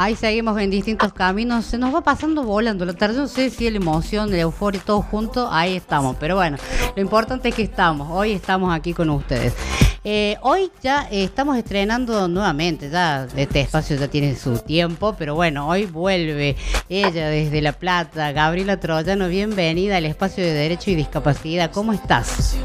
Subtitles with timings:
[0.00, 1.66] Ahí seguimos en distintos caminos.
[1.66, 3.18] Se nos va pasando volando la tarde.
[3.18, 5.52] No sé si la emoción, la euforia, todo junto.
[5.52, 6.16] Ahí estamos.
[6.18, 6.56] Pero bueno,
[6.96, 8.08] lo importante es que estamos.
[8.10, 9.52] Hoy estamos aquí con ustedes.
[10.02, 15.68] Eh, hoy ya estamos estrenando nuevamente, ya este espacio ya tiene su tiempo, pero bueno,
[15.68, 16.56] hoy vuelve
[16.88, 21.70] ella desde La Plata, Gabriela Troyano, bienvenida al espacio de Derecho y Discapacidad.
[21.70, 22.56] ¿Cómo estás?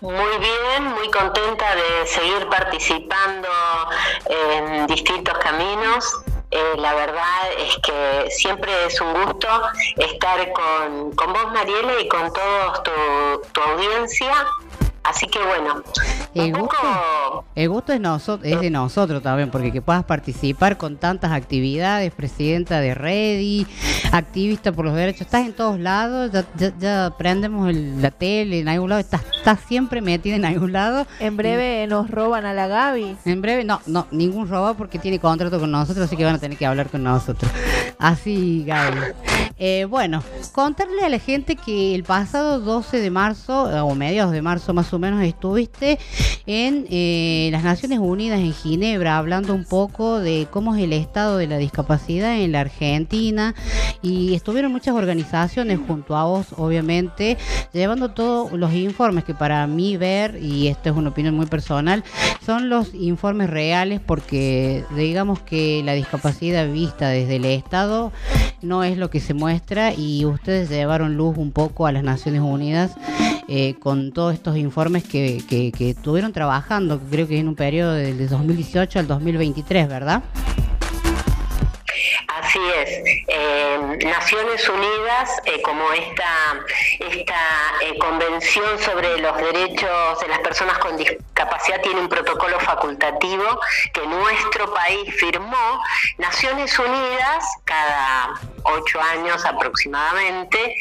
[0.00, 3.48] Muy bien, muy contenta de seguir participando
[4.26, 6.22] en distintos caminos.
[6.50, 9.48] Eh, la verdad es que siempre es un gusto
[9.96, 12.92] estar con, con vos, Mariela, y con toda tu,
[13.52, 14.46] tu audiencia
[15.06, 15.82] Así que bueno,
[16.34, 18.00] el gusto, el gusto es,
[18.42, 23.66] es de nosotros también, porque que puedas participar con tantas actividades, presidenta de Ready,
[24.12, 28.90] activista por los derechos, estás en todos lados, ya, ya, prendemos la tele en algún
[28.90, 31.06] lado, estás, estás siempre metida en algún lado.
[31.18, 33.16] En breve nos roban a la Gaby.
[33.24, 36.38] En breve, no, no, ningún robo porque tiene contrato con nosotros, así que van a
[36.38, 37.50] tener que hablar con nosotros.
[37.98, 39.00] Así, Gaby.
[39.58, 44.42] Eh, bueno, contarle a la gente que el pasado 12 de marzo, o mediados de
[44.42, 45.98] marzo más o menos, estuviste
[46.46, 51.38] en eh, las Naciones Unidas en Ginebra hablando un poco de cómo es el estado
[51.38, 53.54] de la discapacidad en la Argentina
[54.02, 57.36] y estuvieron muchas organizaciones junto a vos, obviamente,
[57.72, 62.04] llevando todos los informes que para mí ver, y esto es una opinión muy personal,
[62.44, 68.12] son los informes reales porque digamos que la discapacidad vista desde el Estado
[68.62, 72.40] no es lo que se muestra y ustedes llevaron luz un poco a las Naciones
[72.40, 72.92] Unidas
[73.48, 77.92] eh, con todos estos informes que, que, que estuvieron trabajando, creo que en un periodo
[77.92, 80.22] del 2018 al 2023, ¿verdad?
[82.56, 83.24] Así es.
[83.28, 86.64] Eh, Naciones Unidas, eh, como esta,
[87.00, 87.40] esta
[87.82, 93.60] eh, Convención sobre los Derechos de las Personas con Discapacidad, tiene un protocolo facultativo
[93.92, 95.82] que nuestro país firmó.
[96.16, 100.74] Naciones Unidas, cada ocho años aproximadamente,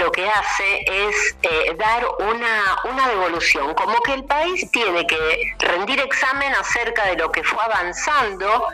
[0.00, 1.36] lo que hace es
[1.78, 7.30] dar una, una devolución, como que el país tiene que rendir examen acerca de lo
[7.30, 8.66] que fue avanzando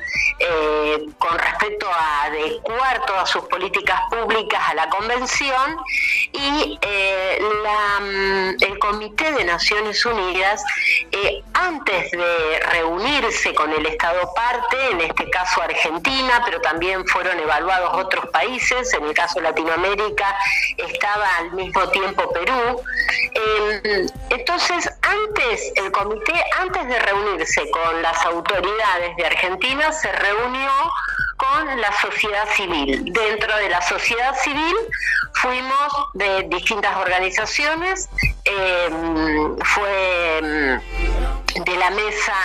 [1.19, 5.79] con respecto a adecuar todas sus políticas públicas a la convención
[6.33, 10.63] y eh, mm, el Comité de Naciones Unidas,
[11.13, 17.39] eh, antes de reunirse con el Estado parte, en este caso Argentina, pero también fueron
[17.39, 20.37] evaluados otros países, en el caso Latinoamérica
[20.77, 22.83] estaba al mismo tiempo Perú.
[23.33, 30.71] Em, entonces, antes, el comité, antes de reunirse con las autoridades de Argentina, se reunió
[31.77, 33.13] la sociedad civil.
[33.13, 34.75] Dentro de la sociedad civil
[35.35, 38.09] fuimos de distintas organizaciones,
[38.45, 40.81] em, fue em,
[41.65, 42.37] de la Mesa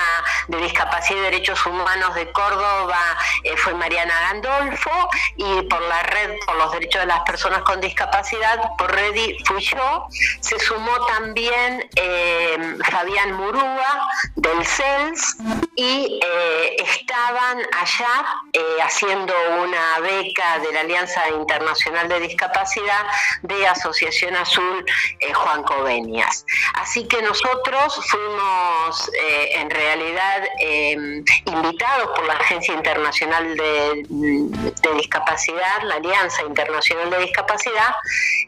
[0.48, 3.00] de Discapacidad y Derechos Humanos de Córdoba
[3.44, 7.80] eh, fue Mariana Gandolfo y por la Red por los Derechos de las Personas con
[7.82, 10.08] Discapacidad, por Redi fui yo.
[10.40, 14.10] Se sumó también eh, Fabián Murúa
[14.64, 15.38] CELS
[15.76, 18.26] y eh, estaban allá
[18.84, 23.06] haciendo una beca de la Alianza Internacional de Discapacidad
[23.42, 24.86] de Asociación Azul
[25.34, 26.46] Juan Covenias.
[26.76, 34.04] Así que nosotros fuimos eh, en realidad em, invitados por la Agencia Internacional de,
[34.96, 37.96] Discapacidad, la Alianza Internacional de Discapacidad,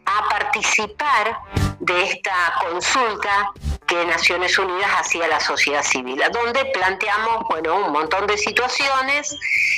[0.06, 1.40] a participar
[1.79, 3.51] de esta consulta
[3.87, 9.35] que Naciones Unidas hacía a la sociedad civil, donde planteamos bueno, un montón de situaciones.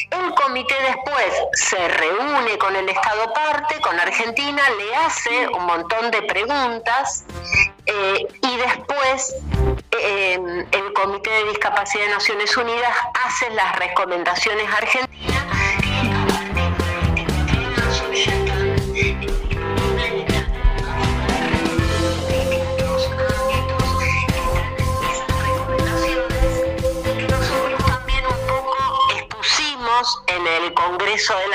[0.09, 6.11] El comité después se reúne con el Estado parte, con Argentina, le hace un montón
[6.11, 7.23] de preguntas
[7.85, 9.35] eh, y después
[9.91, 12.95] eh, el Comité de Discapacidad de Naciones Unidas
[13.25, 15.08] hace las recomendaciones argentinas en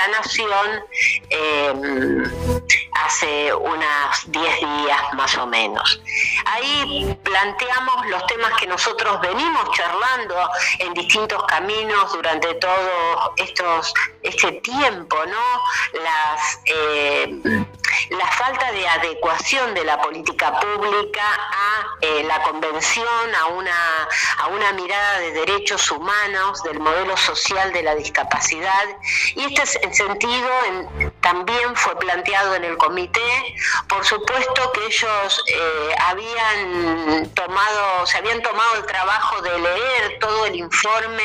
[0.09, 0.85] Nación
[1.31, 2.23] em,
[2.93, 6.01] hace unos 10 días más o menos.
[6.47, 10.37] Ahí planteamos los temas que nosotros venimos charlando
[10.79, 13.93] en distintos caminos durante todo estos,
[14.23, 16.01] este tiempo, ¿no?
[16.03, 17.67] Las, em,
[18.11, 24.09] la falta de adecuación de la política pública a eh, la convención, a una,
[24.39, 28.85] a una mirada de derechos humanos, del modelo social de la discapacidad.
[29.37, 30.49] Y este sentido
[31.21, 33.55] también fue planteado en el comité.
[33.89, 40.47] Por supuesto que ellos eh, habían tomado, se habían tomado el trabajo de leer todo
[40.47, 41.23] el informe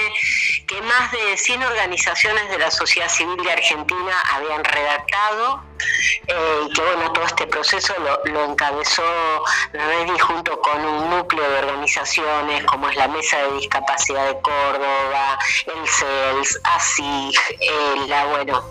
[0.70, 5.64] que más de 100 organizaciones de la sociedad civil de Argentina habían redactado
[6.28, 7.94] eh, y que bueno, todo este proceso
[8.26, 9.04] lo, encabezó
[9.74, 15.40] Redi junto con un núcleo de organizaciones como es la Mesa de Discapacidad de Córdoba,
[15.66, 17.40] el CELS, ASIG,
[18.08, 18.64] la bueno,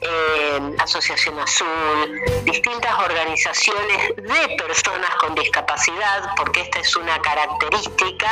[0.00, 8.28] eh, Asociación Azul, distintas organizaciones de personas con discapacidad, porque esta es una característica.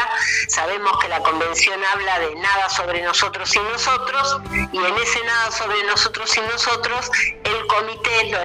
[0.49, 4.39] Sabemos que la convención habla de nada sobre nosotros y nosotros,
[4.73, 7.11] y en ese nada sobre nosotros y nosotros,
[7.45, 8.39] el comité lo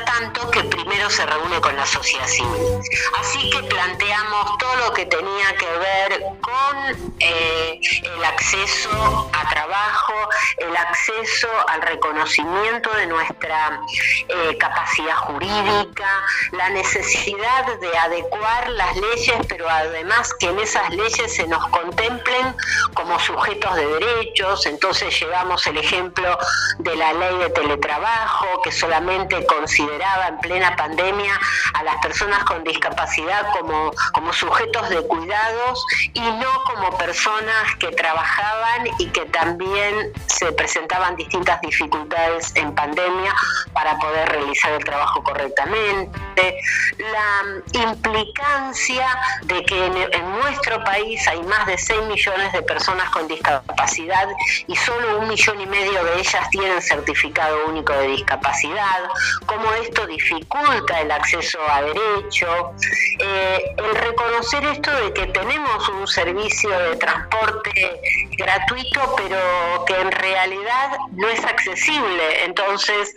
[0.00, 2.80] tanto que primero se reúne con la sociedad civil.
[3.20, 10.14] Así que planteamos todo lo que tenía que ver con eh, el acceso a trabajo,
[10.58, 13.80] el acceso al reconocimiento de nuestra
[14.28, 21.34] eh, capacidad jurídica, la necesidad de adecuar las leyes, pero además que en esas leyes
[21.34, 22.54] se nos contemplen
[22.94, 24.66] como sujetos de derechos.
[24.66, 26.38] Entonces llevamos el ejemplo
[26.78, 29.44] de la ley de teletrabajo, que solamente
[29.82, 31.38] consideraba en plena pandemia
[31.74, 35.84] a las personas con discapacidad como, como sujetos de cuidados
[36.14, 43.34] y no como personas que trabajaban y que también se presentaban distintas dificultades en pandemia
[43.72, 46.60] para poder realizar el trabajo correctamente.
[46.98, 47.42] La
[47.72, 49.06] implicancia
[49.42, 54.28] de que en, en nuestro país hay más de 6 millones de personas con discapacidad
[54.66, 59.08] y solo un millón y medio de ellas tienen certificado único de discapacidad,
[59.46, 62.74] cómo esto dificulta el acceso a derecho,
[63.18, 68.00] eh, el reconocer esto de que tenemos un servicio de transporte
[68.36, 72.44] gratuito, pero que en realidad no es accesible.
[72.44, 73.14] Entonces,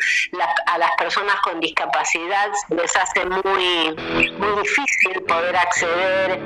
[0.68, 3.96] a las personas con discapacidad les hace muy,
[4.38, 6.40] muy difícil poder acceder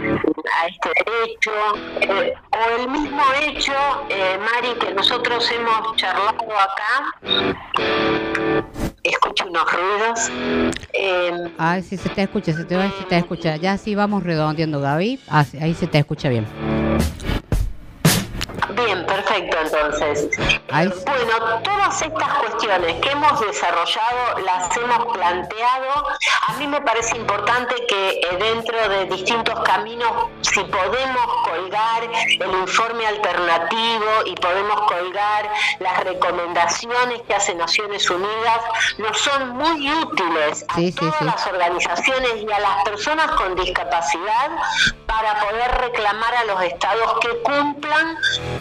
[0.55, 1.51] a este derecho.
[2.01, 3.73] Eh, o el mismo hecho,
[4.09, 8.38] eh, Mari, que nosotros hemos charlado acá
[9.29, 10.31] escucho unos ruidos.
[10.93, 13.55] Eh, Ay, sí, se te escucha, se te va, se te escucha.
[13.57, 15.19] Ya sí vamos redondeando, Gaby.
[15.29, 16.47] Ah, ahí se te escucha bien.
[18.75, 20.29] Bien, perfecto, entonces.
[20.69, 26.07] Bueno, todas estas cuestiones que hemos desarrollado las hemos planteado.
[26.47, 30.11] A mí me parece importante que eh, dentro de distintos caminos,
[30.41, 35.49] si podemos colgar el informe alternativo y podemos colgar
[35.79, 38.61] las recomendaciones que hace Naciones Unidas,
[38.97, 44.51] nos son muy útiles a todas las organizaciones y a las personas con discapacidad
[45.05, 48.17] para poder reclamar a los estados que cumplan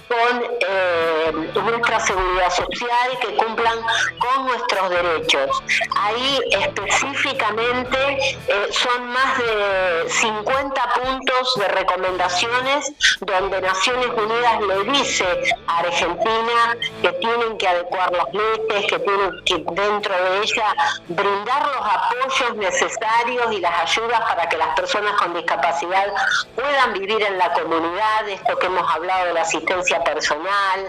[0.09, 3.79] con eh, nuestra seguridad social, que cumplan
[4.19, 5.63] con nuestros derechos.
[5.95, 7.99] Ahí específicamente
[8.49, 12.78] eh, son más de 50 puntos de recomendaciones
[13.21, 15.27] donde Naciones Unidas le dice
[15.67, 20.75] a Argentina que tienen que adecuar las leyes, que tienen que dentro de ella
[21.09, 26.07] brindar los apoyos necesarios y las ayudas para que las personas con discapacidad
[26.55, 30.87] puedan vivir en la comunidad, esto que hemos hablado de la asistencia personal,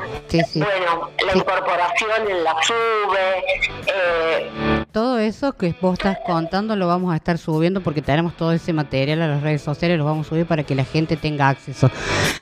[0.56, 3.44] bueno, la incorporación en la SUBE.
[3.88, 8.51] Eh, todo eso que vos estás contando lo vamos a estar subiendo porque tenemos todo
[8.51, 11.50] ese material a las redes sociales, lo vamos a subir para que la gente tenga
[11.50, 11.91] acceso.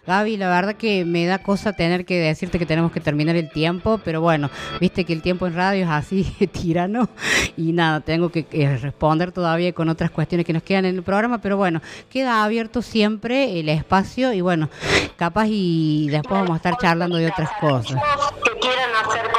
[0.05, 3.49] Gaby, la verdad que me da cosa tener que decirte que tenemos que terminar el
[3.49, 4.49] tiempo, pero bueno,
[4.79, 7.09] viste que el tiempo en radio es así tirano
[7.57, 8.45] y nada, tengo que
[8.81, 12.81] responder todavía con otras cuestiones que nos quedan en el programa, pero bueno, queda abierto
[12.81, 14.69] siempre el espacio y bueno,
[15.17, 18.01] capaz y después vamos a estar charlando de otras cosas.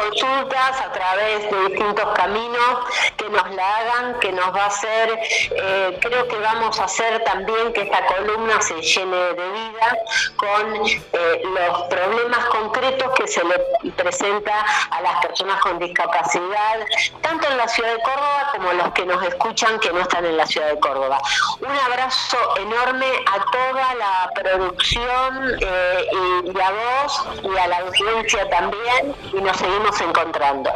[0.09, 2.79] Consultas a través de distintos caminos,
[3.31, 5.19] nos la hagan, que nos va a hacer,
[5.51, 9.99] eh, creo que vamos a hacer también que esta columna se llene de vida
[10.37, 16.87] con eh, los problemas concretos que se le presenta a las personas con discapacidad,
[17.21, 20.37] tanto en la ciudad de Córdoba como los que nos escuchan que no están en
[20.37, 21.21] la ciudad de Córdoba.
[21.61, 26.07] Un abrazo enorme a toda la producción eh,
[26.45, 30.71] y a vos y a la audiencia también y nos seguimos encontrando.